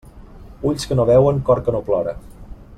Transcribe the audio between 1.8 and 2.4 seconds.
plora.